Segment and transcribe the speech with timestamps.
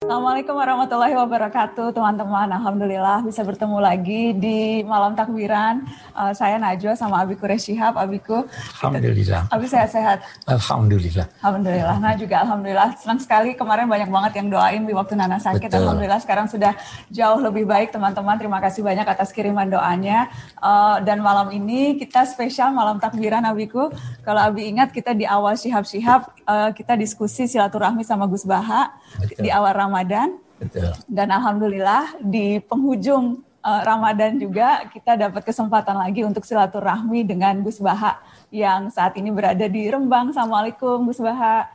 [0.00, 2.48] Assalamualaikum warahmatullahi wabarakatuh, teman-teman.
[2.48, 5.84] Alhamdulillah bisa bertemu lagi di malam takbiran.
[6.16, 8.00] Uh, saya Najwa sama Abiku Reshihab.
[8.00, 8.48] Abiku.
[8.80, 9.52] Alhamdulillah.
[9.52, 10.24] Abi sehat-sehat.
[10.48, 11.28] Alhamdulillah.
[11.44, 12.00] Alhamdulillah.
[12.00, 15.68] Nah juga Alhamdulillah senang sekali kemarin banyak banget yang doain di waktu Nana sakit.
[15.68, 15.84] Betul.
[15.84, 16.72] Alhamdulillah sekarang sudah
[17.12, 18.40] jauh lebih baik teman-teman.
[18.40, 20.32] Terima kasih banyak atas kiriman doanya.
[20.64, 23.92] Uh, dan malam ini kita spesial malam takbiran Abiku.
[24.24, 29.44] Kalau Abi ingat kita di awal Shihab-Shihab uh, kita diskusi silaturahmi sama Gus Baha Betul.
[29.44, 30.38] di awal Ramadan.
[30.62, 30.94] Betul.
[31.10, 37.82] Dan alhamdulillah di penghujung uh, Ramadan juga kita dapat kesempatan lagi untuk silaturahmi dengan Gus
[37.82, 38.22] Baha
[38.54, 40.30] yang saat ini berada di Rembang.
[40.30, 41.66] Assalamualaikum Gus Baha.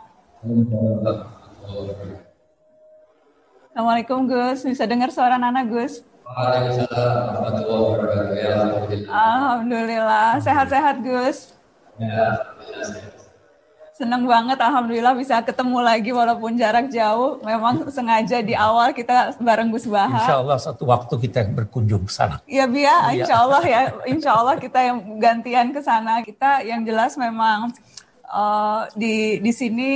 [3.76, 6.00] Assalamualaikum Gus, bisa dengar suara Nana Gus?
[9.12, 11.52] Alhamdulillah, sehat-sehat Gus.
[12.00, 12.56] Ya,
[13.96, 17.40] Senang banget, alhamdulillah bisa ketemu lagi walaupun jarak jauh.
[17.48, 20.20] Memang sengaja di awal kita bareng Gus Baha.
[20.20, 22.44] Insya Allah satu waktu kita berkunjung ke sana.
[22.44, 23.24] Iya Bia, ya.
[23.24, 26.20] insya Allah ya, insya Allah kita yang gantian ke sana.
[26.28, 27.72] Kita yang jelas memang
[28.30, 29.92] uh, di di sini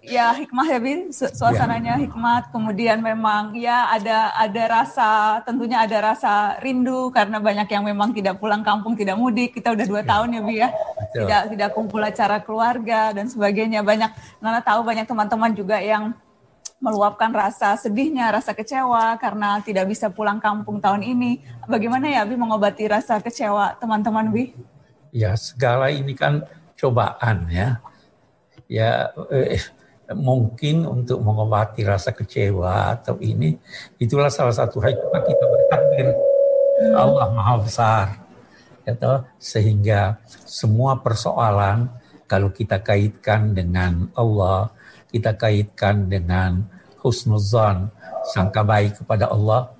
[0.00, 2.02] ya hikmah ya bin suasananya ya.
[2.06, 8.14] hikmat kemudian memang ya ada ada rasa tentunya ada rasa rindu karena banyak yang memang
[8.14, 10.08] tidak pulang kampung tidak mudik kita udah dua ya.
[10.08, 10.68] tahun ya bi ya
[11.12, 16.14] tidak tidak kumpul acara keluarga dan sebagainya banyak Nana tahu banyak teman-teman juga yang
[16.76, 21.40] meluapkan rasa sedihnya, rasa kecewa karena tidak bisa pulang kampung tahun ini.
[21.64, 24.52] Bagaimana ya Bi mengobati rasa kecewa teman-teman Bi?
[25.08, 26.44] Ya segala ini kan
[26.76, 27.80] cobaan ya.
[28.66, 29.62] Ya eh,
[30.14, 33.58] mungkin untuk mengobati rasa kecewa atau ini
[33.98, 36.06] itulah salah satu hikmah kita bertakbir
[36.94, 38.06] Allah Maha Besar.
[38.86, 38.94] Ya
[39.42, 41.90] sehingga semua persoalan
[42.30, 44.70] kalau kita kaitkan dengan Allah,
[45.10, 46.62] kita kaitkan dengan
[47.02, 47.90] husnuzan,
[48.30, 49.74] sangka baik kepada Allah,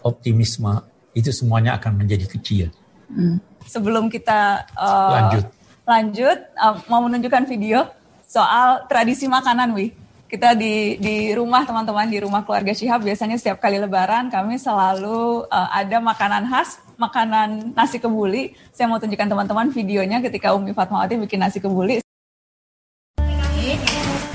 [0.00, 0.80] optimisme,
[1.12, 2.66] itu semuanya akan menjadi kecil.
[3.12, 3.40] Hmm.
[3.68, 5.57] Sebelum kita uh, lanjut
[5.88, 7.88] lanjut uh, mau menunjukkan video
[8.28, 9.96] soal tradisi makanan, Wi.
[10.28, 15.48] Kita di di rumah teman-teman di rumah keluarga Syihab biasanya setiap kali Lebaran kami selalu
[15.48, 18.52] uh, ada makanan khas, makanan nasi kebuli.
[18.76, 22.04] Saya mau tunjukkan teman-teman videonya ketika Umi Fatmawati bikin nasi kebuli.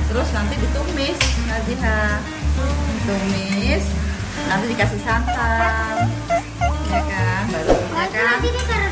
[0.10, 2.02] Terus nanti ditumis, Naziha.
[2.90, 3.84] Ditumis,
[4.50, 6.06] nanti dikasih santan,
[6.90, 7.44] ya kan?
[7.54, 8.90] Baru ya kan?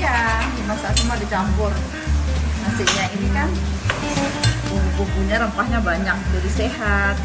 [0.00, 1.72] iya dimasak semua dicampur
[2.62, 3.04] nasinya.
[3.10, 3.50] Ini kan
[4.70, 7.18] bumbu-bumbunya rempahnya banyak jadi sehat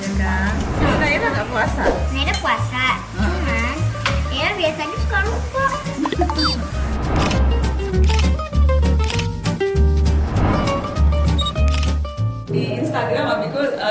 [0.00, 0.52] ya kan?
[0.96, 1.84] Naira nggak puasa?
[2.08, 2.86] Naira puasa
[3.20, 3.76] cuman
[4.32, 5.66] ya biasanya suka lupa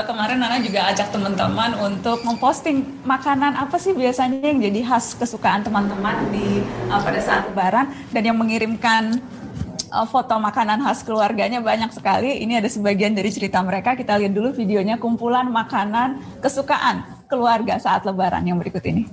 [0.00, 5.12] uh, kemarin Nana juga ajak teman-teman untuk memposting makanan apa sih biasanya yang jadi khas
[5.12, 9.20] kesukaan teman-teman di uh, pada saat Lebaran dan yang mengirimkan
[9.92, 12.40] uh, foto makanan khas keluarganya banyak sekali.
[12.40, 13.92] Ini ada sebagian dari cerita mereka.
[13.92, 19.06] Kita lihat dulu videonya kumpulan makanan kesukaan keluarga saat Lebaran yang berikut ini.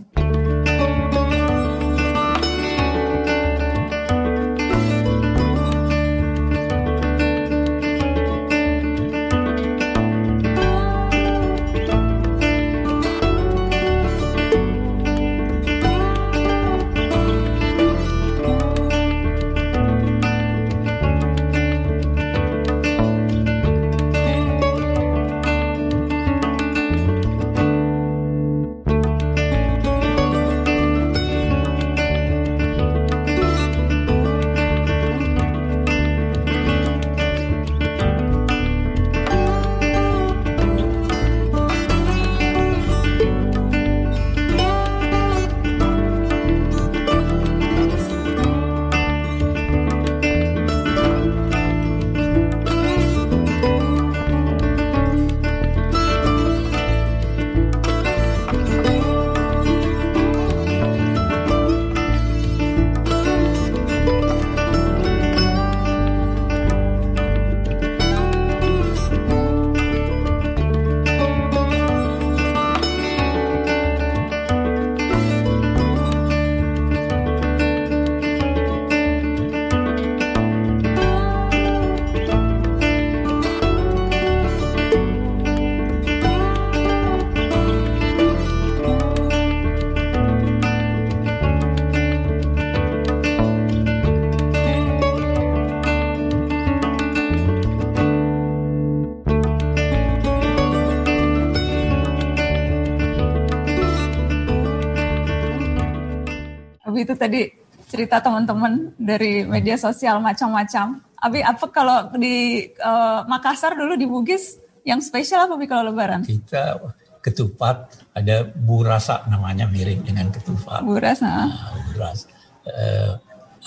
[107.98, 111.02] Cerita teman-teman dari media sosial macam-macam.
[111.18, 116.22] Abi apa kalau di uh, Makassar dulu di Bugis yang spesial apa Abi kalau Lebaran?
[116.22, 116.78] Kita
[117.26, 120.86] ketupat ada burasa namanya mirip dengan ketupat.
[120.86, 121.50] Buras, nah.
[121.92, 122.30] Buras.
[122.70, 123.12] Eh,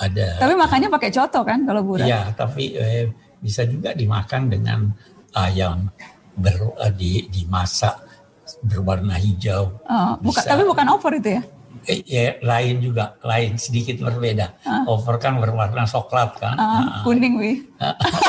[0.00, 0.28] ada.
[0.40, 2.08] Tapi makannya pakai coto kan kalau buras?
[2.08, 3.10] Iya, tapi eh,
[3.42, 4.88] bisa juga dimakan dengan
[5.36, 5.92] ayam
[6.38, 8.00] ber, eh, di dimasak
[8.64, 9.76] berwarna hijau.
[9.84, 11.42] Oh, buka, tapi bukan over itu ya?
[11.82, 14.52] Eh, ya, lain juga, lain sedikit berbeda.
[14.84, 16.54] Over kan berwarna coklat kan.
[16.54, 17.52] Ah, Nah, kuning wi.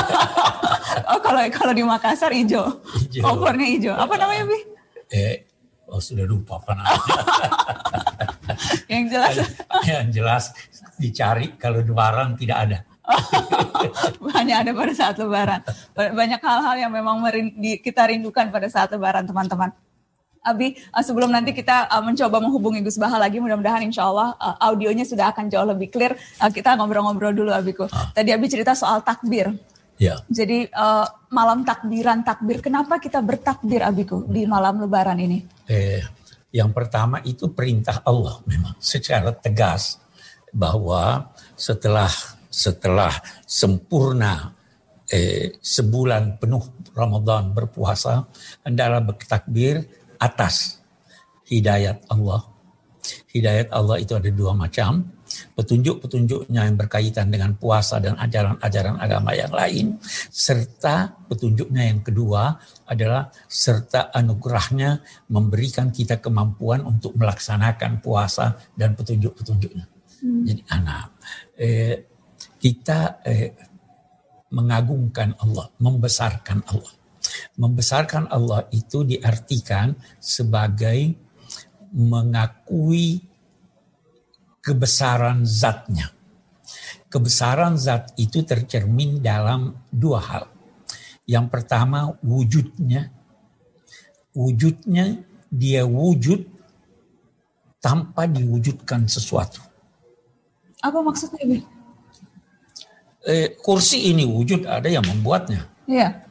[1.10, 2.80] oh kalau kalau di Makassar hijau.
[2.96, 3.22] Hijau.
[3.28, 3.94] Overnya hijau.
[3.94, 4.58] Apa namanya wi?
[5.10, 5.44] eh,
[5.84, 6.96] oh sudah lupa apa namanya.
[8.88, 9.34] Yang jelas
[9.90, 10.44] Yang jelas
[10.96, 12.78] dicari kalau di barang tidak ada.
[14.32, 15.60] hanya ada pada saat Lebaran.
[15.92, 19.74] Ba- Banyak hal-hal yang memang merin- di- kita rindukan pada saat Lebaran teman-teman.
[20.42, 24.58] Abi, uh, sebelum nanti kita uh, mencoba menghubungi Gus Baha lagi, mudah-mudahan insya Allah uh,
[24.58, 26.18] audionya sudah akan jauh lebih clear.
[26.42, 27.86] Uh, kita ngobrol-ngobrol dulu Abiku.
[28.10, 29.54] Tadi Abi cerita soal takbir.
[30.02, 30.18] Ya.
[30.26, 35.46] Jadi uh, malam takbiran takbir, kenapa kita bertakbir Abiku di malam Lebaran ini?
[35.70, 36.02] Eh,
[36.50, 40.02] yang pertama itu perintah Allah memang secara tegas
[40.50, 42.10] bahwa setelah
[42.52, 43.14] setelah
[43.48, 44.52] sempurna
[45.08, 46.60] eh, sebulan penuh
[46.92, 48.28] Ramadan berpuasa
[48.60, 49.88] hendaklah bertakbir
[50.22, 50.78] atas
[51.50, 52.46] hidayat Allah.
[53.34, 55.02] Hidayat Allah itu ada dua macam.
[55.32, 59.96] Petunjuk-petunjuknya yang berkaitan dengan puasa dan ajaran-ajaran agama yang lain.
[60.30, 62.52] Serta petunjuknya yang kedua
[62.86, 65.02] adalah serta anugerahnya
[65.32, 69.88] memberikan kita kemampuan untuk melaksanakan puasa dan petunjuk-petunjuknya.
[70.22, 71.18] Jadi anak,
[71.58, 72.06] eh,
[72.62, 73.50] kita eh,
[74.54, 76.92] mengagungkan Allah, membesarkan Allah.
[77.56, 81.14] Membesarkan Allah itu diartikan sebagai
[81.92, 83.20] mengakui
[84.62, 86.08] kebesaran zatnya.
[87.12, 90.44] Kebesaran zat itu tercermin dalam dua hal.
[91.28, 93.12] Yang pertama wujudnya.
[94.32, 95.20] Wujudnya
[95.52, 96.48] dia wujud
[97.84, 99.60] tanpa diwujudkan sesuatu.
[100.80, 101.60] Apa maksudnya?
[103.28, 105.68] Eh, kursi ini wujud ada yang membuatnya.
[105.84, 106.26] Iya,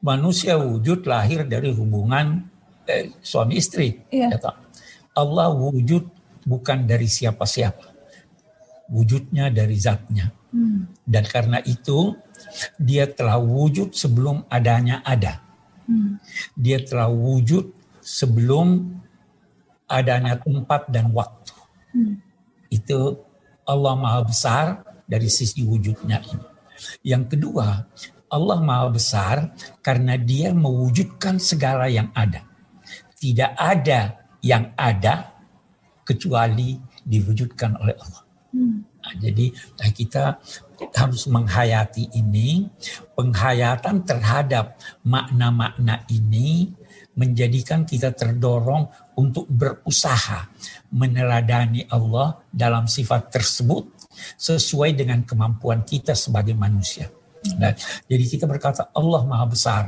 [0.00, 2.48] Manusia wujud lahir dari hubungan
[2.88, 4.00] eh, suami istri.
[4.08, 4.32] Iya.
[4.32, 4.52] Ya?
[5.12, 6.08] Allah wujud
[6.48, 7.92] bukan dari siapa-siapa.
[8.90, 10.32] Wujudnya dari zatnya.
[10.50, 10.90] Hmm.
[11.06, 12.16] Dan karena itu
[12.80, 15.44] dia telah wujud sebelum adanya ada.
[15.86, 16.18] Hmm.
[16.58, 17.70] Dia telah wujud
[18.02, 18.98] sebelum
[19.86, 21.54] adanya tempat dan waktu.
[21.94, 22.14] Hmm.
[22.70, 23.20] Itu
[23.66, 24.64] Allah Maha Besar
[25.06, 26.46] dari sisi wujudnya ini.
[27.04, 27.86] Yang kedua,
[28.30, 29.36] Allah Maha Besar
[29.82, 32.46] karena dia mewujudkan segala yang ada.
[33.20, 35.34] Tidak ada yang ada
[36.06, 38.22] kecuali diwujudkan oleh Allah.
[38.50, 38.82] Hmm.
[39.00, 39.46] Nah, jadi
[39.78, 40.24] nah, kita
[40.96, 42.68] harus menghayati ini,
[43.14, 46.72] penghayatan terhadap makna-makna ini
[47.16, 48.88] menjadikan kita terdorong
[49.18, 50.48] untuk berusaha
[50.94, 54.08] meneladani Allah dalam sifat tersebut
[54.40, 57.12] sesuai dengan kemampuan kita sebagai manusia.
[57.56, 57.72] Nah,
[58.04, 59.84] jadi kita berkata Allah Maha Besar.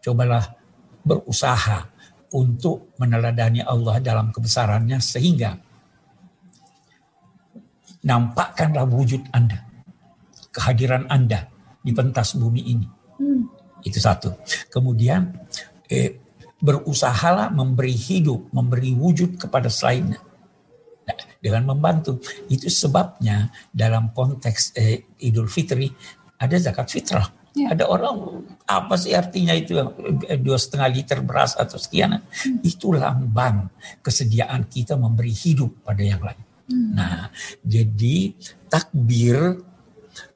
[0.00, 0.44] Cobalah
[1.04, 1.84] berusaha
[2.32, 5.54] untuk meneladani Allah dalam kebesarannya sehingga
[8.04, 9.64] nampakkanlah wujud Anda,
[10.52, 11.48] kehadiran Anda
[11.80, 12.88] di pentas bumi ini.
[13.20, 13.48] Hmm.
[13.84, 14.32] Itu satu.
[14.72, 15.28] Kemudian
[15.88, 16.20] eh,
[16.60, 20.20] berusahalah memberi hidup, memberi wujud kepada selainnya.
[21.04, 22.16] Nah, dengan membantu.
[22.48, 25.92] Itu sebabnya dalam konteks eh, Idul Fitri
[26.38, 27.28] ada zakat fitrah.
[27.54, 27.70] Ya.
[27.70, 29.78] Ada orang apa sih artinya itu
[30.26, 32.18] eh, dua setengah liter beras atau sekian?
[32.66, 33.70] Itu lambang
[34.02, 36.42] kesediaan kita memberi hidup pada yang lain.
[36.96, 37.28] Nah,
[37.62, 38.34] jadi
[38.66, 39.60] takbir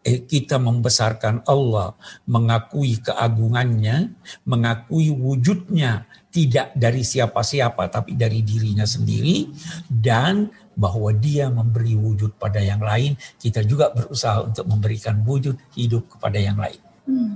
[0.06, 4.14] eh, kita membesarkan Allah, mengakui keagungannya,
[4.46, 9.48] mengakui wujudnya tidak dari siapa-siapa tapi dari dirinya sendiri
[9.88, 16.06] dan bahwa dia memberi wujud pada yang lain, kita juga berusaha untuk memberikan wujud hidup
[16.14, 16.78] kepada yang lain.
[17.02, 17.34] Hmm.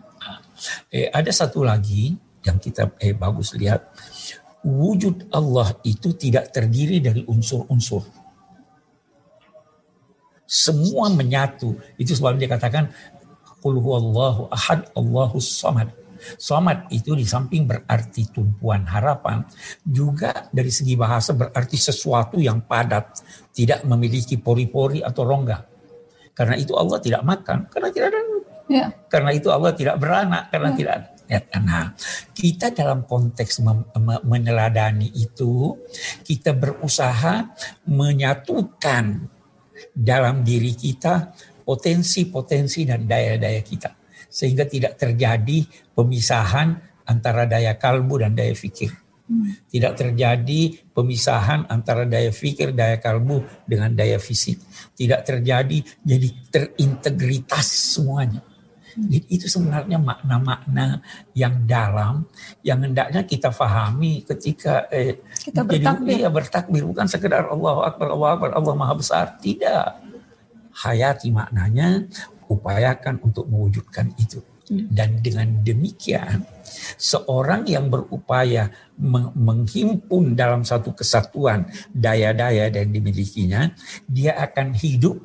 [0.95, 2.15] Eh, ada satu lagi
[2.47, 3.83] yang kita eh, bagus lihat,
[4.63, 8.23] wujud Allah itu tidak terdiri dari unsur-unsur
[10.53, 11.73] semua menyatu.
[11.97, 12.85] Itu sebabnya dia katakan
[13.65, 15.89] Qul huwallahu ahad Allahus samad.
[16.39, 19.43] Samad itu di samping berarti tumpuan harapan,
[19.83, 25.59] juga dari segi bahasa berarti sesuatu yang padat, tidak memiliki pori-pori atau rongga.
[26.33, 28.21] Karena itu Allah tidak makan, karena tidak ada.
[28.73, 28.87] Ya.
[29.11, 30.79] Karena itu Allah tidak beranak, karena Hmm.
[30.79, 31.09] tidak ada.
[31.31, 31.97] Ya, Nah,
[32.37, 33.65] kita dalam konteks
[34.21, 35.81] meneladani itu,
[36.21, 37.49] kita berusaha
[37.89, 39.33] menyatukan
[39.97, 41.33] dalam diri kita
[41.65, 44.02] potensi-potensi dan daya-daya kita.
[44.33, 49.03] Sehingga tidak terjadi pemisahan antara daya kalbu dan daya fikir.
[49.69, 50.61] Tidak terjadi
[50.93, 54.61] pemisahan antara daya fikir, daya kalbu dengan daya fisik.
[54.93, 58.45] Tidak terjadi jadi terintegritas semuanya.
[58.93, 61.01] Jadi itu sebenarnya makna-makna
[61.33, 62.29] yang dalam
[62.61, 66.13] yang hendaknya kita fahami ketika eh, kita bertakbir.
[66.13, 69.41] Jadi, iya, bertakbir bukan sekedar Allah Akbar, Allah Akbar, Allah Maha Besar.
[69.41, 70.13] Tidak.
[70.73, 72.05] Hayati maknanya,
[72.49, 74.43] upayakan untuk mewujudkan itu.
[74.71, 74.87] Hmm.
[74.89, 76.47] Dan dengan demikian
[76.97, 78.71] seorang yang berupaya
[79.35, 83.75] menghimpun dalam satu kesatuan daya-daya dan dimilikinya,
[84.07, 85.19] dia akan hidup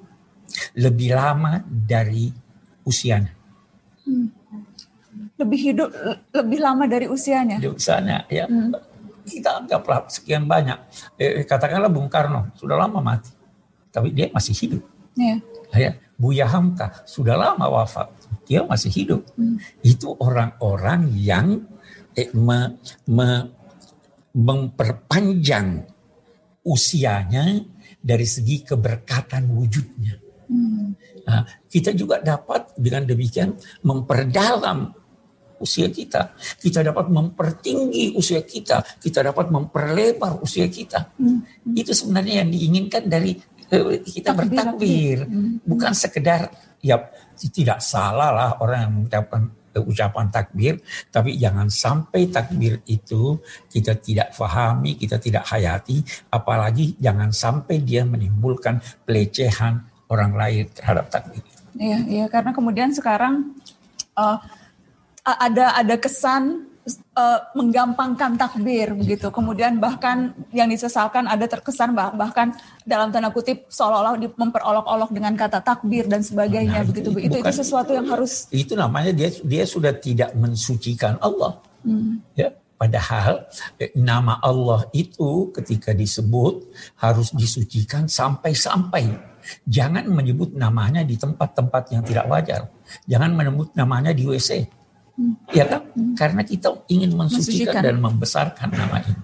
[0.73, 2.33] lebih lama dari
[2.81, 3.33] usianya.
[4.03, 4.33] Hmm.
[5.37, 5.89] Lebih hidup
[6.33, 7.61] lebih lama dari usianya.
[7.61, 8.49] Di usianya, ya.
[8.49, 8.73] Hmm.
[9.27, 10.79] Kita anggaplah sekian banyak.
[11.19, 13.29] Eh, katakanlah Bung Karno sudah lama mati,
[13.93, 14.81] tapi dia masih hidup.
[15.13, 15.35] Ya.
[15.75, 15.91] Ya.
[16.17, 18.09] Buya Hamka sudah lama wafat,
[18.49, 19.21] dia masih hidup.
[19.37, 19.61] Hmm.
[19.85, 21.61] Itu orang-orang yang
[22.17, 23.53] eh, me, me,
[24.33, 25.85] memperpanjang
[26.65, 27.61] usianya
[28.01, 30.17] dari segi keberkatan wujudnya.
[30.49, 30.97] Hmm.
[31.27, 33.53] Nah, kita juga dapat dengan demikian
[33.85, 34.89] memperdalam
[35.61, 36.37] usia kita.
[36.57, 38.81] Kita dapat mempertinggi usia kita.
[39.01, 41.13] Kita dapat memperlebar usia kita.
[41.17, 41.45] Hmm.
[41.73, 43.37] Itu sebenarnya yang diinginkan dari
[44.03, 45.17] kita Takbir, bertakbir.
[45.27, 45.59] Hmm.
[45.63, 46.97] Bukan sekedar, ya
[47.37, 49.41] tidak salah lah orang yang mengucapkan
[49.75, 50.73] uh, ucapan takbir.
[51.11, 56.01] Tapi jangan sampai takbir itu kita tidak fahami, kita tidak hayati.
[56.31, 61.43] Apalagi jangan sampai dia menimbulkan pelecehan orang lain terhadap takbir.
[61.77, 63.53] Iya, iya karena kemudian sekarang
[64.17, 64.39] uh,
[65.27, 66.71] ada ada kesan
[67.15, 69.27] uh, menggampangkan takbir begitu.
[69.29, 72.55] Kemudian bahkan yang disesalkan ada terkesan bah, bahkan
[72.87, 77.11] dalam tanda kutip seolah-olah memperolok-olok dengan kata takbir dan sebagainya nah, begitu.
[77.13, 81.59] Itu, itu, itu sesuatu yang harus Itu namanya dia dia sudah tidak mensucikan Allah.
[81.83, 82.19] Hmm.
[82.33, 83.49] Ya, Padahal
[83.81, 86.69] eh, nama Allah itu ketika disebut
[87.01, 89.17] harus disucikan sampai-sampai
[89.63, 92.67] Jangan menyebut namanya di tempat-tempat yang tidak wajar.
[93.07, 94.67] Jangan menyebut namanya di WC.
[95.49, 95.81] Ya kan?
[95.93, 96.13] Hmm.
[96.13, 99.15] Karena kita ingin mensucikan, mensucikan dan membesarkan nama ini.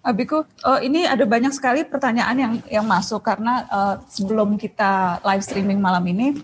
[0.00, 5.44] Abiku, uh, ini ada banyak sekali pertanyaan yang yang masuk karena uh, sebelum kita live
[5.44, 6.40] streaming malam ini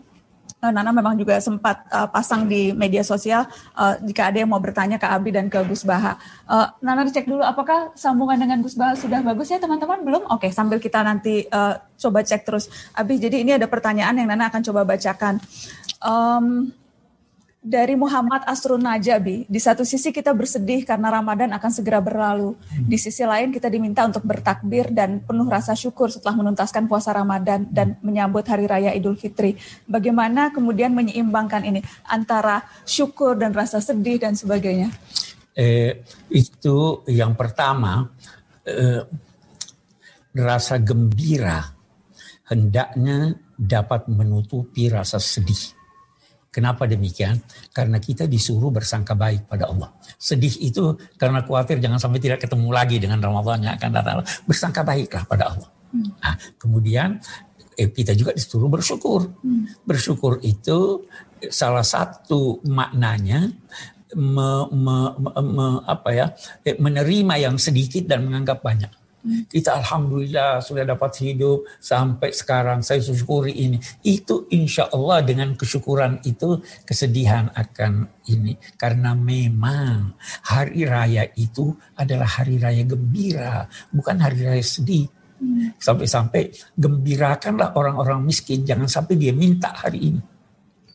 [0.67, 3.45] Eh, Nana memang juga sempat uh, pasang di media sosial
[3.76, 6.17] uh, jika ada yang mau bertanya ke Abi dan ke Gus Baha.
[6.49, 10.00] Uh, Nana dicek dulu apakah sambungan dengan Gus Baha sudah bagus ya teman-teman?
[10.00, 10.25] Belum?
[10.33, 12.73] Oke, sambil kita nanti uh, coba cek terus.
[12.97, 15.45] Abi, jadi ini ada pertanyaan yang Nana akan coba bacakan.
[16.00, 16.73] Um,
[17.66, 22.54] dari Muhammad Asrun Najabi, di satu sisi kita bersedih karena Ramadan akan segera berlalu.
[22.70, 27.66] Di sisi lain kita diminta untuk bertakbir dan penuh rasa syukur setelah menuntaskan puasa Ramadan
[27.66, 29.58] dan menyambut Hari Raya Idul Fitri.
[29.90, 34.94] Bagaimana kemudian menyeimbangkan ini antara syukur dan rasa sedih dan sebagainya?
[35.58, 38.06] Eh, itu yang pertama,
[38.62, 39.02] eh,
[40.38, 41.66] rasa gembira
[42.46, 45.75] hendaknya dapat menutupi rasa sedih
[46.56, 47.36] Kenapa demikian?
[47.68, 49.92] Karena kita disuruh bersangka baik pada Allah.
[50.16, 54.25] Sedih itu karena khawatir jangan sampai tidak ketemu lagi dengan Ramadan yang akan datang.
[54.48, 55.68] Bersangka baiklah pada Allah.
[55.92, 57.20] Nah, kemudian
[57.76, 59.36] eh, kita juga disuruh bersyukur.
[59.84, 61.04] Bersyukur itu
[61.52, 63.52] salah satu maknanya
[64.16, 66.26] me, me, me, me, apa ya,
[66.64, 68.88] eh, menerima yang sedikit dan menganggap banyak.
[69.26, 72.80] Kita alhamdulillah sudah dapat hidup sampai sekarang.
[72.80, 73.78] Saya syukuri ini.
[74.06, 78.54] Itu insya Allah dengan kesyukuran itu kesedihan akan ini.
[78.78, 80.14] Karena memang
[80.47, 83.66] hari raya itu adalah hari raya gembira.
[83.90, 85.06] Bukan hari raya sedih.
[85.76, 88.64] Sampai-sampai gembirakanlah orang-orang miskin.
[88.64, 90.23] Jangan sampai dia minta hari ini.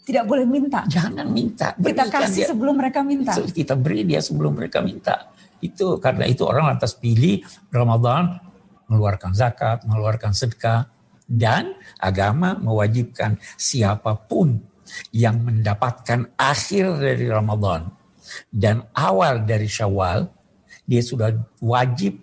[0.01, 0.81] Tidak boleh minta.
[0.89, 1.77] Jangan minta.
[1.77, 3.37] Kita kasih dia, sebelum mereka minta.
[3.37, 5.30] Kita beri dia sebelum mereka minta.
[5.61, 8.41] Itu karena itu orang lantas pilih Ramadan
[8.89, 10.89] mengeluarkan zakat, mengeluarkan sedekah
[11.31, 14.59] dan agama mewajibkan siapa pun
[15.15, 17.87] yang mendapatkan akhir dari Ramadan
[18.51, 20.27] dan awal dari Syawal
[20.83, 21.31] dia sudah
[21.63, 22.19] wajib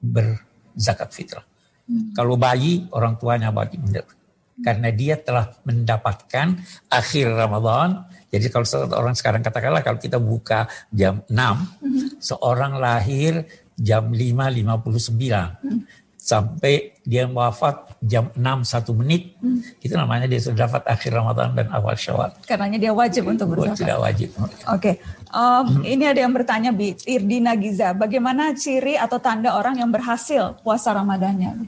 [0.00, 1.44] berzakat fitrah.
[1.84, 2.16] Hmm.
[2.16, 4.16] Kalau bayi orang tuanya wajib mendapat
[4.64, 6.58] karena dia telah mendapatkan
[6.90, 12.08] akhir Ramadan jadi kalau orang sekarang katakanlah kalau kita buka jam 6, mm-hmm.
[12.20, 13.48] seorang lahir
[13.80, 15.80] jam 5.59 mm-hmm.
[16.20, 19.80] sampai dia wafat jam 6 satu menit, mm-hmm.
[19.80, 22.36] itu namanya dia sudah dapat akhir Ramadan dan awal Syawal.
[22.44, 23.80] Karenanya dia wajib untuk berzakat.
[23.80, 24.28] Tidak wajib.
[24.36, 24.94] Oke, okay.
[25.32, 25.82] um, mm-hmm.
[25.88, 30.92] ini ada yang bertanya Bi, Irdina Giza, bagaimana ciri atau tanda orang yang berhasil puasa
[30.92, 31.64] Ramadannya?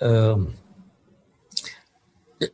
[0.00, 0.56] Um,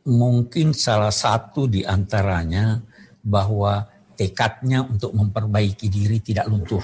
[0.03, 2.83] mungkin salah satu di antaranya
[3.27, 3.83] bahwa
[4.15, 6.81] tekadnya untuk memperbaiki diri tidak luntur.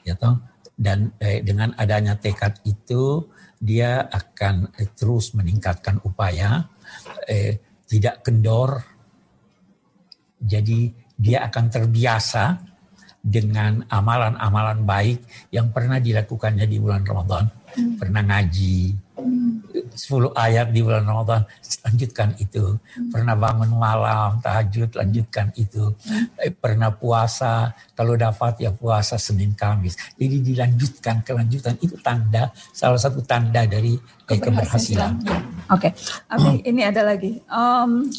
[0.00, 0.40] Ya toh?
[0.74, 3.28] Dan eh, dengan adanya tekad itu
[3.60, 6.66] dia akan eh, terus meningkatkan upaya,
[7.28, 8.82] eh, tidak kendor.
[10.40, 12.44] Jadi dia akan terbiasa
[13.24, 17.44] dengan amalan-amalan baik yang pernah dilakukannya di bulan Ramadan.
[17.96, 19.03] Pernah ngaji,
[19.94, 21.46] 10 ayat di bulan Ramadan,
[21.86, 22.74] lanjutkan itu.
[23.14, 25.94] Pernah bangun malam, tahajud, lanjutkan itu.
[26.42, 29.94] Eh, pernah puasa, kalau dapat ya puasa Senin Kamis.
[30.18, 33.94] Jadi dilanjutkan, kelanjutan itu tanda, salah satu tanda dari
[34.26, 35.22] keberhasilan.
[35.70, 36.60] Oke, okay.
[36.66, 37.38] ini ada lagi.
[37.48, 38.10] Um,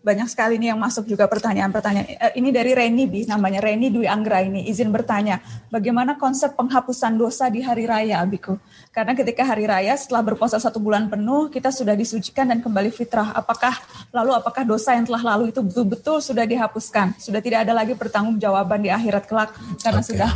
[0.00, 2.06] banyak sekali nih yang masuk juga pertanyaan-pertanyaan.
[2.08, 4.66] Eh, ini dari Reni Bi, namanya Reni Dwi Anggra ini.
[4.66, 8.56] Izin bertanya, bagaimana konsep penghapusan dosa di hari raya, Abiku?
[8.90, 13.36] Karena ketika hari raya setelah berpuasa satu bulan penuh, kita sudah disucikan dan kembali fitrah.
[13.36, 13.76] Apakah
[14.10, 17.14] lalu apakah dosa yang telah lalu itu betul-betul sudah dihapuskan?
[17.20, 19.52] Sudah tidak ada lagi pertanggungjawaban di akhirat kelak
[19.84, 20.10] karena okay.
[20.10, 20.30] sudah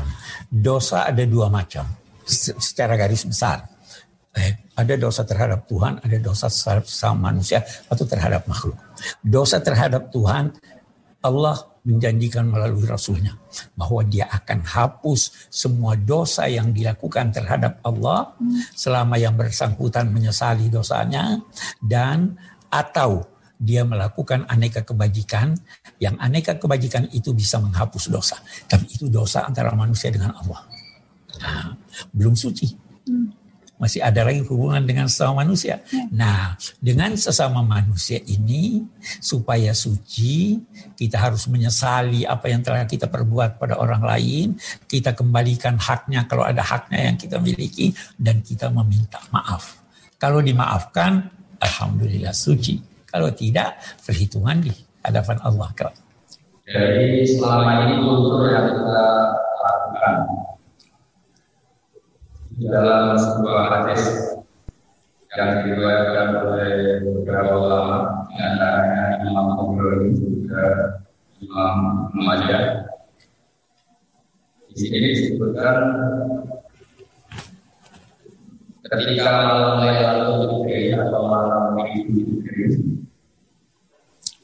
[0.53, 1.89] dosa ada dua macam
[2.61, 3.72] secara garis besar.
[4.33, 6.89] Eh, ada dosa terhadap Tuhan, ada dosa terhadap
[7.21, 7.61] manusia
[7.93, 8.81] atau terhadap makhluk.
[9.21, 10.57] Dosa terhadap Tuhan,
[11.21, 13.35] Allah menjanjikan melalui Rasulnya
[13.75, 18.39] bahwa dia akan hapus semua dosa yang dilakukan terhadap Allah
[18.73, 21.43] selama yang bersangkutan menyesali dosanya
[21.83, 22.39] dan
[22.71, 23.27] atau
[23.59, 25.55] dia melakukan aneka kebajikan
[25.99, 28.39] yang aneka kebajikan itu bisa menghapus dosa.
[28.67, 30.67] Tapi itu dosa antara manusia dengan Allah.
[31.39, 31.75] Nah,
[32.11, 32.75] belum suci.
[33.83, 35.83] Masih ada lagi hubungan dengan sesama manusia.
[35.91, 36.07] Ya.
[36.15, 38.87] Nah, dengan sesama manusia ini
[39.19, 40.63] supaya suci,
[40.95, 44.55] kita harus menyesali apa yang telah kita perbuat pada orang lain,
[44.87, 49.83] kita kembalikan haknya kalau ada haknya yang kita miliki dan kita meminta maaf.
[50.23, 51.27] Kalau dimaafkan,
[51.59, 52.79] alhamdulillah suci.
[53.11, 54.71] Kalau tidak, perhitungan di
[55.03, 55.75] hadapan Allah.
[56.63, 59.03] Jadi selama ini kultur yang kita
[59.59, 60.15] lakukan
[62.69, 64.03] dalam sebuah hadis
[65.35, 66.73] yang diriwayatkan oleh
[67.03, 67.99] beberapa ulama,
[68.29, 70.65] di antaranya Imam Tabrani juga
[71.41, 71.77] Imam
[72.13, 72.65] Majah.
[74.69, 75.77] Di sini disebutkan
[78.93, 82.93] ketika malam Lailatul Qadar atau malam Idul Fitri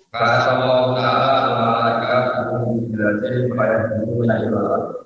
[0.09, 2.25] kata Allah Taala malaikat
[2.65, 4.98] menjelaskan kepada guru Allah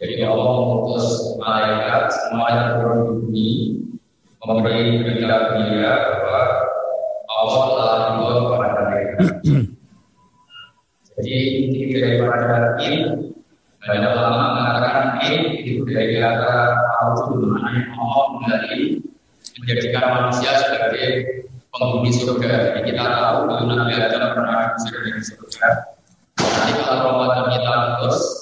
[0.00, 3.48] jadi Allah mengutus malaikat semuanya turun di bumi
[4.40, 6.42] memberi berita dia bahwa
[7.28, 9.16] Allah telah ridho kepada mereka.
[11.12, 11.36] Jadi
[11.68, 13.30] inti daripada ini
[13.84, 16.72] banyak ulama mengatakan ini itu dari kata
[17.04, 17.28] Allah
[18.00, 18.96] Allah menjadi
[19.60, 21.06] menjadikan manusia sebagai
[21.68, 22.50] penghuni surga.
[22.72, 25.68] Jadi kita tahu bahwa Nabi Adam pernah dari surga.
[26.40, 28.41] Nanti kalau Ramadan kita terus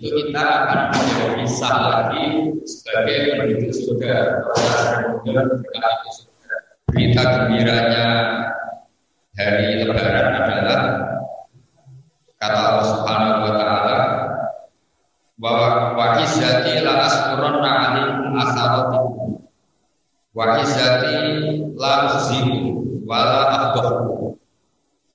[0.00, 2.24] itu kita akan menjadi sah lagi
[2.64, 4.16] sebagai penduduk surga.
[6.88, 8.06] Berita gembiranya
[9.36, 10.80] hari Lebaran adalah
[12.40, 13.98] kata Allah Subhanahu wa taala
[15.36, 15.68] bahwa
[16.00, 19.44] wakizati la asqurun alaikum asaratikum
[20.32, 21.16] wakizati
[21.76, 22.60] la uzimu
[23.04, 24.32] wala akhdahu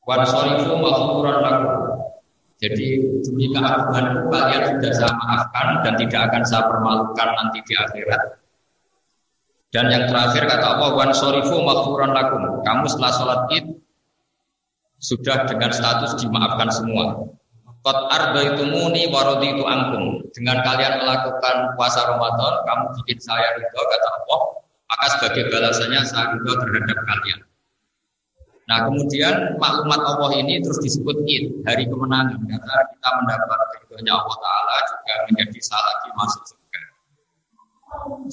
[0.06, 1.75] wa sarifu maghfuran lakum
[2.66, 2.88] jadi
[3.22, 8.22] demi keagunganku kalian sudah saya maafkan dan tidak akan saya permalukan nanti di akhirat.
[9.70, 12.66] Dan yang terakhir kata Allah, wan sorifu maghfuran lakum.
[12.66, 13.66] Kamu setelah sholat id
[14.98, 17.30] sudah dengan status dimaafkan semua.
[17.86, 18.10] Kot
[18.66, 20.26] muni warodi itu angkum.
[20.34, 24.40] Dengan kalian melakukan puasa Ramadan, kamu bikin saya ridho kata Allah,
[24.90, 27.40] maka sebagai balasannya saya ridho terhadap kalian.
[28.66, 32.42] Nah kemudian maklumat Allah ini terus disebut Id, hari kemenangan.
[32.42, 36.82] Karena kita mendapat ridhonya Allah Ta'ala juga menjadi salah lagi masuk surga.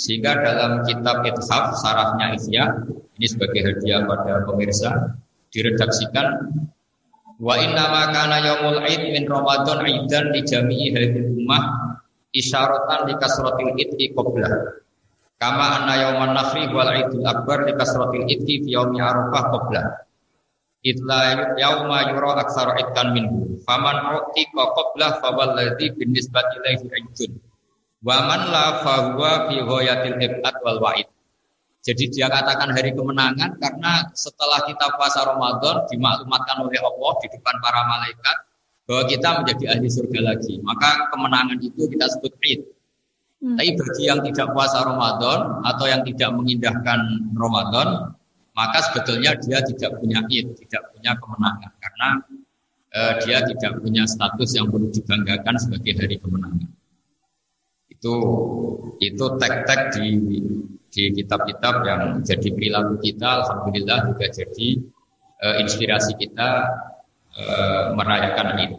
[0.00, 2.68] Sehingga dalam kitab Ithaf, sarafnya Isyah,
[3.20, 5.20] ini sebagai hadiah pada pemirsa,
[5.52, 6.48] diredaksikan
[7.42, 11.62] Wa inna ma kana yaumul id min Ramadan aidan li jami'i hadhihi ummah
[12.30, 14.78] isyaratan li kasratil idki qablah.
[15.42, 19.84] Kama anna yauman nafri wal idul akbar li kasratil idki fi yaumi arafah qablah.
[20.82, 22.74] Itla yauma yura aksara
[23.14, 23.62] minhu.
[23.62, 27.30] Faman utika qabla fawalladhi bin nisbati ilaihi
[28.02, 31.06] man la fahuwa fi ghayatil ibad wal wa'id.
[31.82, 37.54] Jadi dia katakan hari kemenangan karena setelah kita puasa Ramadan dimaklumatkan oleh Allah di depan
[37.58, 38.36] para malaikat
[38.86, 40.62] bahwa kita menjadi ahli surga lagi.
[40.62, 42.60] Maka kemenangan itu kita sebut Id.
[43.42, 43.58] Hmm.
[43.58, 47.00] Tapi bagi yang tidak puasa Ramadan atau yang tidak mengindahkan
[47.34, 48.14] Ramadan,
[48.52, 52.08] maka sebetulnya dia tidak punya id, tidak punya kemenangan karena
[52.92, 56.70] uh, dia tidak punya status yang perlu dibanggakan sebagai hari kemenangan.
[57.88, 58.14] Itu
[59.00, 60.08] itu tek-tek di
[60.92, 64.68] di kitab-kitab yang jadi perilaku kita, alhamdulillah juga jadi
[65.40, 66.48] uh, inspirasi kita
[67.32, 68.76] uh, merayakan ini.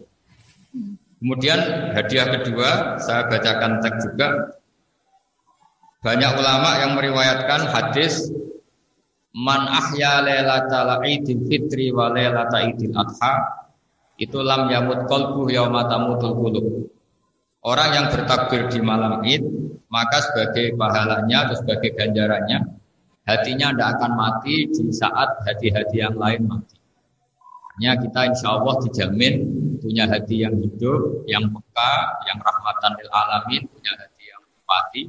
[1.18, 1.60] Kemudian
[1.98, 4.60] hadiah kedua saya bacakan teks juga
[6.04, 8.28] banyak ulama yang meriwayatkan hadis
[9.34, 13.66] man ahya lailatal idil fitri wa lailata idil adha
[14.22, 16.66] itu lam yamut qalbu yauma tamutul qulub.
[17.64, 19.42] Orang yang bertakbir di malam Id,
[19.88, 22.60] maka sebagai pahalanya atau sebagai ganjarannya,
[23.24, 26.76] hatinya tidak akan mati di saat hati-hati yang lain mati.
[27.74, 29.34] Hanya kita insya Allah dijamin
[29.80, 31.94] punya hati yang hidup, yang peka,
[32.30, 35.02] yang rahmatan lil alamin, punya hati yang empati,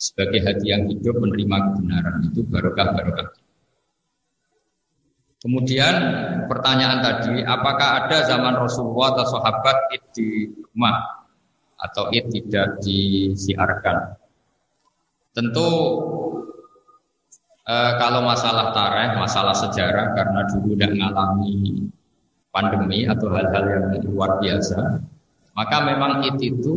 [0.00, 3.39] sebagai hati yang hidup menerima kebenaran itu barokah barokah.
[5.40, 5.94] Kemudian
[6.52, 11.24] pertanyaan tadi, apakah ada zaman Rasulullah atau sahabat id di rumah
[11.80, 14.20] atau id tidak disiarkan?
[15.32, 15.68] Tentu
[17.64, 21.88] eh, kalau masalah tareh, masalah sejarah karena dulu tidak mengalami
[22.52, 25.00] pandemi atau hal-hal yang luar biasa,
[25.56, 26.74] maka memang id itu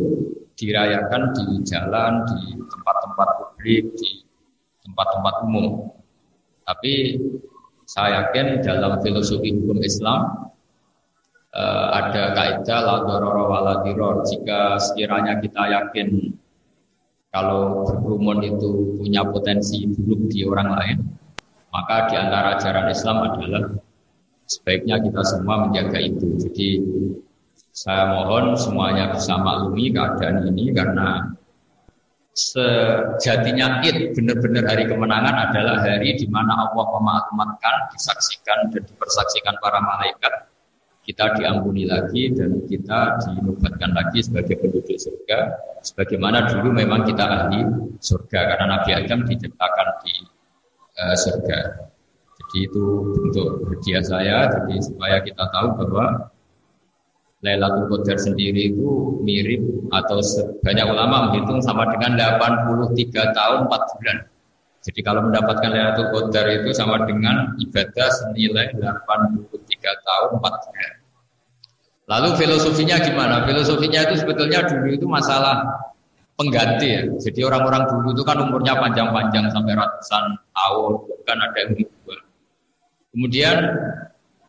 [0.56, 4.24] dirayakan di jalan, di tempat-tempat publik, di
[4.88, 5.92] tempat-tempat umum.
[6.64, 7.20] Tapi
[7.84, 10.50] saya yakin dalam filosofi hukum Islam
[11.54, 14.24] uh, ada kaidah la dororo waladiror.
[14.26, 16.32] Jika sekiranya kita yakin
[17.34, 20.98] kalau berkerumun itu punya potensi buruk di orang lain,
[21.74, 23.64] maka di antara ajaran Islam adalah
[24.46, 26.26] sebaiknya kita semua menjaga itu.
[26.38, 26.68] Jadi
[27.74, 31.34] saya mohon semuanya bisa maklumi keadaan ini karena
[32.34, 39.78] sejatinya id benar-benar hari kemenangan adalah hari di mana Allah memaklumatkan, disaksikan dan dipersaksikan para
[39.78, 40.50] malaikat.
[41.04, 45.52] Kita diampuni lagi dan kita dinubatkan lagi sebagai penduduk surga
[45.84, 47.60] sebagaimana dulu memang kita ahli
[48.00, 50.14] surga karena Nabi Adam diciptakan di
[50.96, 51.58] uh, surga.
[52.34, 52.84] Jadi itu
[53.20, 56.33] bentuk hadiah saya jadi supaya kita tahu bahwa
[57.44, 59.60] Lailatul Qadar sendiri itu mirip
[59.92, 60.16] atau
[60.64, 64.18] banyak ulama menghitung sama dengan 83 tahun 4 bulan.
[64.80, 69.44] Jadi kalau mendapatkan Lailatul Qadar itu sama dengan ibadah senilai 83
[69.76, 70.92] tahun 4 bulan.
[72.04, 73.44] Lalu filosofinya gimana?
[73.44, 75.84] Filosofinya itu sebetulnya dulu itu masalah
[76.40, 77.02] pengganti ya.
[77.20, 82.20] Jadi orang-orang dulu itu kan umurnya panjang-panjang sampai ratusan tahun, bukan ada yang ribuan.
[83.14, 83.56] Kemudian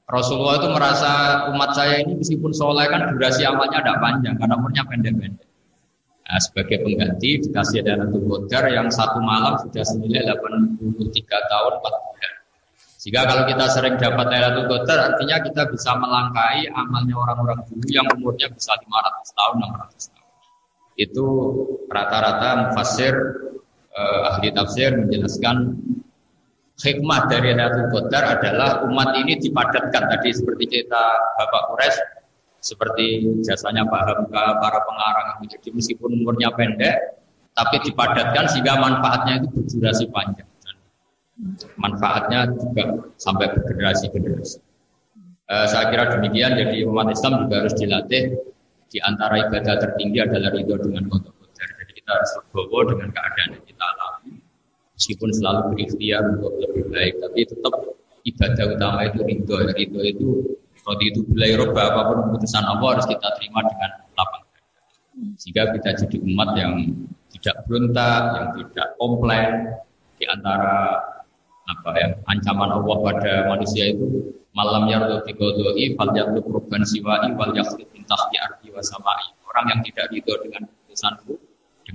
[0.06, 1.12] Rasulullah itu merasa
[1.50, 5.50] umat saya ini meskipun soleh kan durasi amalnya tidak panjang karena umurnya pendek-pendek.
[6.26, 10.82] Nah, sebagai pengganti dikasih ada Lailatul Qadar yang satu malam sudah senilai 83
[11.26, 12.34] tahun 4 bulan.
[13.06, 18.06] Jika kalau kita sering dapat Lailatul Qadar artinya kita bisa melangkai amalnya orang-orang dulu yang
[18.14, 19.54] umurnya bisa 500 tahun,
[19.90, 20.30] 600 tahun.
[20.98, 21.26] Itu
[21.90, 23.14] rata-rata mufassir
[23.94, 25.78] eh, ahli tafsir menjelaskan
[26.76, 31.04] hikmah dari Lailatul Qadar adalah umat ini dipadatkan tadi seperti cerita
[31.40, 31.98] Bapak Kures
[32.66, 35.54] seperti jasanya Pak Hamka, para pengarang itu.
[35.54, 37.22] Jadi meskipun umurnya pendek,
[37.54, 40.50] tapi dipadatkan sehingga manfaatnya itu berdurasi panjang.
[40.66, 40.76] Dan
[41.78, 44.58] manfaatnya juga sampai bergenerasi-generasi.
[45.46, 48.34] Uh, saya kira demikian, jadi umat Islam juga harus dilatih
[48.90, 53.66] di antara ibadah tertinggi adalah ridho dengan kodok Jadi kita harus berbawa dengan keadaan yang
[53.70, 54.45] kita alami
[54.96, 57.74] meskipun selalu berikhtiar untuk lebih baik tapi tetap
[58.26, 59.56] ibadah utama itu ridho.
[59.76, 60.28] Ridho itu
[60.86, 64.44] kalau itu bilai roba apa pun keputusan Allah harus kita terima dengan lapang
[65.40, 66.74] sehingga kita jadi umat yang
[67.34, 69.50] tidak berontak yang tidak komplain.
[70.16, 70.96] Di antara
[71.66, 77.52] apa ya ancaman Allah pada manusia itu malam yardu biqodoi fal yardu kurban siwai wal
[77.52, 79.34] yakhlit min tahti ardi wa samai.
[79.50, 81.36] Orang yang tidak ridho dengan keputusanku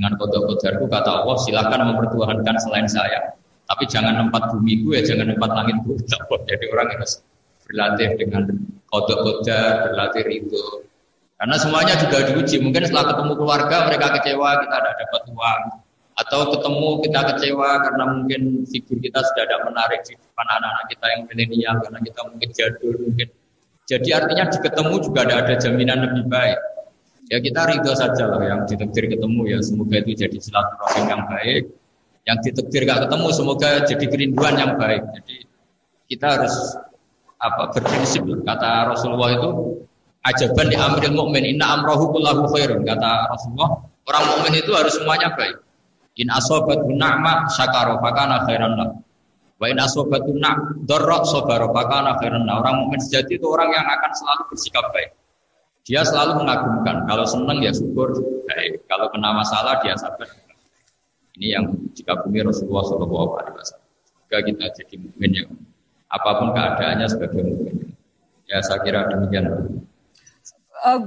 [0.01, 3.37] dengan kodok-kodokku kata Allah silahkan mempertuhankan selain saya.
[3.69, 5.93] Tapi jangan tempat bumiku ya jangan tempat langitku.
[6.49, 7.21] Jadi orang harus
[7.69, 8.43] berlatih dengan
[8.89, 10.89] kodok-kodok, berlatih itu.
[11.37, 12.65] Karena semuanya juga diuji.
[12.65, 15.63] Mungkin setelah ketemu keluarga mereka kecewa kita tidak dapat uang.
[16.17, 18.41] Atau ketemu kita kecewa karena mungkin
[18.73, 22.95] figur kita sudah tidak menarik di depan anak-anak kita yang milenial karena kita mungkin jadul
[23.05, 23.29] mungkin.
[23.85, 26.59] Jadi artinya di ketemu juga tidak ada jaminan lebih baik
[27.31, 28.43] ya kita ridho saja lah.
[28.43, 31.63] Yang ditekdir ketemu ya semoga itu jadi silaturahim yang baik.
[32.27, 35.03] Yang ditekdir gak ketemu semoga jadi kerinduan yang baik.
[35.17, 35.37] Jadi
[36.11, 36.55] kita harus
[37.41, 39.81] apa berprinsip kata Rasulullah itu
[40.29, 42.85] ajaban di amril mukmin inna amrohu kullahu khairun.
[42.85, 45.57] Kata Rasulullah orang mukmin itu harus semuanya baik.
[46.19, 48.91] In asobat na'mah syakaro fakana khairan lah.
[49.61, 52.45] Wa in asobatu nak dorok sobaro pakana khairan.
[52.49, 55.13] Nah, orang mukmin sejati itu orang yang akan selalu bersikap baik.
[55.89, 57.09] Dia selalu mengagumkan.
[57.09, 58.13] Kalau senang ya syukur
[58.47, 58.85] baik.
[58.87, 60.29] Kalau kena masalah dia sabar.
[61.41, 61.65] Ini yang
[61.97, 63.89] dikagumi Rasulullah Shallallahu Alaihi Wasallam.
[64.29, 65.51] Jika kita jadi mukmin yang
[66.11, 67.97] apa pun keadaannya sebagai mukmin.
[68.45, 69.47] Ya saya kira demikian.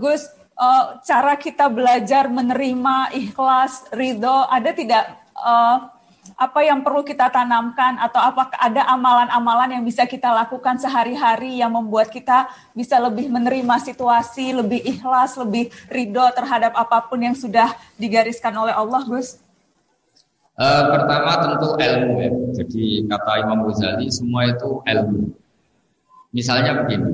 [0.02, 0.26] Gus,
[0.58, 5.04] uh, cara kita belajar menerima ikhlas, ridho, ada tidak
[5.38, 5.93] uh,
[6.34, 11.74] apa yang perlu kita tanamkan atau apakah ada amalan-amalan yang bisa kita lakukan sehari-hari yang
[11.74, 17.72] membuat kita bisa lebih menerima situasi, lebih ikhlas, lebih ridho terhadap apa pun yang sudah
[17.98, 19.38] digariskan oleh Allah, Gus?
[20.54, 22.32] Uh, pertama tentu ilmu ya.
[22.62, 25.34] Jadi kata Imam Ghazali semua itu ilmu.
[26.34, 27.14] Misalnya begini,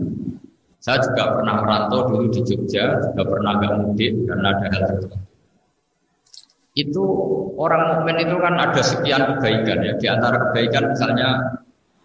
[0.80, 5.29] saya juga pernah merantau dulu di Jogja, juga pernah agak mudik karena ada hal tertentu
[6.80, 7.04] itu
[7.60, 9.94] orang mukmin itu kan ada sekian kebaikan ya.
[10.00, 11.30] Di antara kebaikan misalnya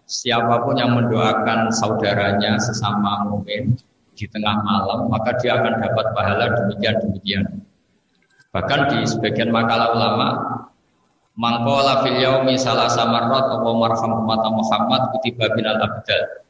[0.05, 3.73] siapa pun yang mendoakan saudaranya sesama mukmin
[4.15, 7.45] di tengah malam, maka dia akan dapat pahala demikian demikian.
[8.55, 10.29] Bahkan di sebagian makalah ulama,
[11.35, 14.23] mangkola fil yaumi salah samarot atau marham
[14.55, 16.45] Muhammad kutiba binal abdal.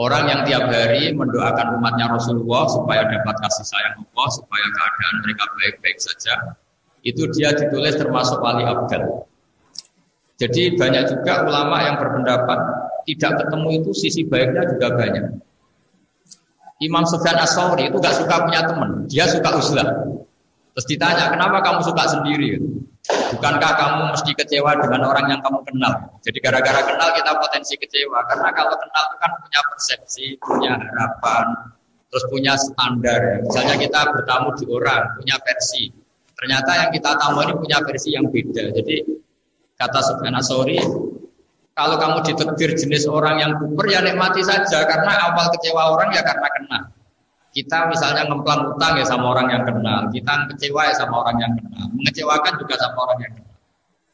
[0.00, 5.44] Orang yang tiap hari mendoakan umatnya Rasulullah supaya dapat kasih sayang Allah, supaya keadaan mereka
[5.60, 6.56] baik-baik saja,
[7.06, 9.24] itu dia ditulis termasuk wali abdal.
[10.40, 12.58] Jadi banyak juga ulama yang berpendapat
[13.04, 15.26] tidak ketemu itu sisi baiknya juga banyak.
[16.80, 19.84] Imam Sufyan As-Sauri itu gak suka punya teman, dia suka uzlah.
[20.72, 22.56] Terus ditanya, kenapa kamu suka sendiri?
[23.36, 25.92] Bukankah kamu mesti kecewa dengan orang yang kamu kenal?
[26.24, 28.22] Jadi gara-gara kenal kita potensi kecewa.
[28.28, 31.46] Karena kalau kenal itu kan punya persepsi, punya harapan,
[32.08, 33.44] terus punya standar.
[33.44, 35.92] Misalnya kita bertamu di orang, punya versi.
[36.40, 38.72] Ternyata yang kita tahu ini punya versi yang beda.
[38.72, 39.04] Jadi
[39.76, 40.00] kata
[40.40, 40.80] Asori,
[41.76, 46.24] kalau kamu ditegur jenis orang yang kuper ya nikmati saja karena awal kecewa orang ya
[46.24, 46.84] karena kenal.
[47.50, 51.52] Kita misalnya ngemplang utang ya sama orang yang kenal, kita kecewa ya sama orang yang
[51.58, 53.56] kenal, mengecewakan juga sama orang yang kenal.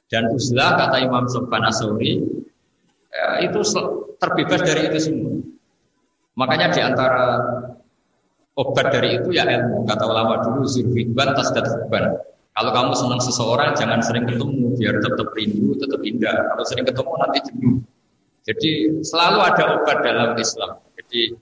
[0.09, 2.12] Dan uzlah kata Imam Asori
[3.12, 3.61] ya, itu
[4.17, 5.37] terbebas dari itu semua.
[6.39, 7.25] Makanya di antara
[8.57, 9.85] Obat dari itu ya ilmu.
[9.85, 12.16] Kata ulama dulu zirfidban tasdadban.
[12.57, 16.33] Kalau kamu senang seseorang jangan sering ketemu biar tetap rindu, tetap indah.
[16.33, 17.77] Kalau sering ketemu nanti jenuh.
[18.49, 18.71] Jadi
[19.05, 20.81] selalu ada obat dalam Islam.
[20.97, 21.37] Jadi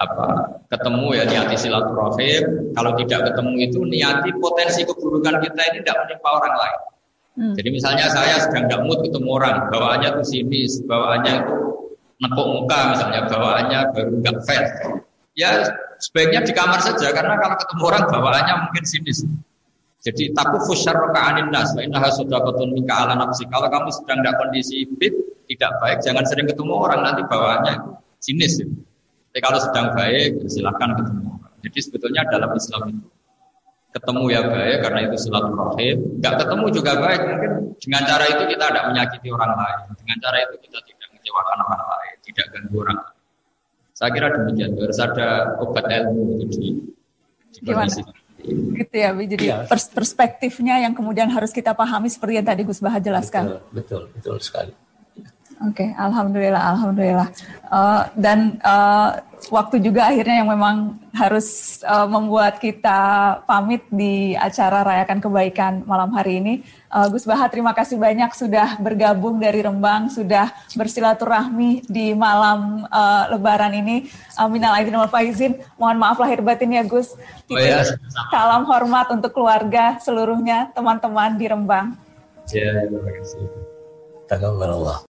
[0.00, 0.28] apa
[0.66, 2.74] ketemu ya niati silaturahim.
[2.74, 6.80] Kalau tidak ketemu itu niati potensi keburukan kita ini tidak menimpa orang lain.
[7.38, 7.54] Hmm.
[7.54, 11.56] Jadi misalnya saya sedang tidak mood ketemu orang, bawaannya tuh sinis, bawaannya itu
[12.18, 14.66] nepuk muka misalnya, bawaannya baru nggak fair.
[15.40, 19.24] Ya sebaiknya di kamar saja karena kalau ketemu orang bawaannya mungkin sinis.
[20.00, 23.48] Jadi tapi fusyar rokaanin nas, innaha sodakotun mika ala nafsi.
[23.48, 25.12] Kalau kamu sedang tidak kondisi fit,
[25.48, 28.60] tidak baik, jangan sering ketemu orang nanti bawaannya sinis.
[28.60, 28.68] Ya.
[28.68, 31.52] Tapi kalau sedang baik, silahkan ketemu orang.
[31.64, 33.08] Jadi sebetulnya dalam Islam itu
[33.90, 35.96] ketemu ya baik karena itu silaturahim.
[36.20, 39.78] Nggak ketemu juga baik, mungkin dengan cara itu kita tidak menyakiti orang lain.
[40.00, 43.19] Dengan cara itu kita tidak mengecewakan orang lain, tidak ganggu orang lain.
[44.00, 44.80] Saya kira demikian.
[44.80, 46.66] Harus ada obat ilmu itu di,
[47.52, 48.00] di kondisi.
[48.80, 49.56] Gitu ya, jadi ya.
[49.68, 53.60] Pers perspektifnya yang kemudian harus kita pahami seperti yang tadi Gus Bahar jelaskan.
[53.68, 54.72] Betul, betul, betul sekali.
[55.60, 57.28] Oke, okay, alhamdulillah, alhamdulillah.
[57.68, 59.20] Uh, dan uh,
[59.52, 63.00] waktu juga akhirnya yang memang harus uh, membuat kita
[63.44, 66.64] pamit di acara rayakan kebaikan malam hari ini.
[66.90, 73.30] Uh, Gus Bahar, terima kasih banyak sudah bergabung dari Rembang, sudah bersilaturahmi di malam uh,
[73.30, 74.10] Lebaran ini.
[74.34, 75.62] Uh, Minal aidin wal faizin.
[75.78, 77.14] Mohon maaf lahir batin ya Gus.
[77.46, 77.86] Oh, ya.
[78.34, 81.94] Salam hormat untuk keluarga seluruhnya, teman-teman di Rembang.
[82.50, 83.46] Ya, terima kasih.
[84.34, 84.98] Allah.